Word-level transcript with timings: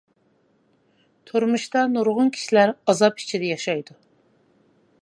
تۇرمۇشتا 1.31 1.83
نۇرغۇن 1.91 2.33
كىشىلەر 2.39 2.75
ئازاب 2.75 3.23
ئىچىدە 3.23 3.53
ياشايدۇ. 3.57 4.01